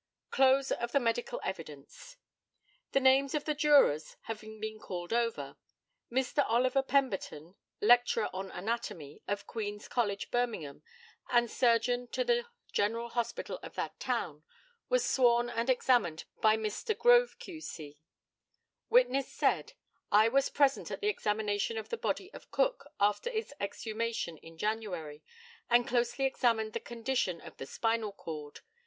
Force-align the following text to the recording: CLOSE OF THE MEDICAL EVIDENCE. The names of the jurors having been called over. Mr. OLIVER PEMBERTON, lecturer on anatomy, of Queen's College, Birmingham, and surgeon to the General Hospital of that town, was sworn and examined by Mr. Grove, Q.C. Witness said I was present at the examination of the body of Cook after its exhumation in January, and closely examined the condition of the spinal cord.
CLOSE 0.31 0.71
OF 0.71 0.93
THE 0.93 0.99
MEDICAL 0.99 1.39
EVIDENCE. 1.43 2.17
The 2.91 2.99
names 2.99 3.35
of 3.35 3.45
the 3.45 3.53
jurors 3.53 4.17
having 4.21 4.59
been 4.59 4.79
called 4.79 5.13
over. 5.13 5.57
Mr. 6.11 6.43
OLIVER 6.49 6.81
PEMBERTON, 6.81 7.53
lecturer 7.81 8.27
on 8.33 8.49
anatomy, 8.49 9.21
of 9.27 9.45
Queen's 9.45 9.87
College, 9.87 10.31
Birmingham, 10.31 10.81
and 11.29 11.51
surgeon 11.51 12.07
to 12.07 12.23
the 12.23 12.47
General 12.73 13.09
Hospital 13.09 13.59
of 13.61 13.75
that 13.75 13.99
town, 13.99 14.43
was 14.89 15.05
sworn 15.07 15.51
and 15.51 15.69
examined 15.69 16.25
by 16.41 16.57
Mr. 16.57 16.97
Grove, 16.97 17.37
Q.C. 17.37 17.99
Witness 18.89 19.31
said 19.31 19.73
I 20.11 20.29
was 20.29 20.49
present 20.49 20.89
at 20.89 21.01
the 21.01 21.09
examination 21.09 21.77
of 21.77 21.89
the 21.89 21.95
body 21.97 22.33
of 22.33 22.49
Cook 22.49 22.87
after 22.99 23.29
its 23.29 23.53
exhumation 23.59 24.37
in 24.39 24.57
January, 24.57 25.21
and 25.69 25.87
closely 25.87 26.25
examined 26.25 26.73
the 26.73 26.79
condition 26.79 27.39
of 27.39 27.57
the 27.57 27.67
spinal 27.67 28.11
cord. 28.11 28.61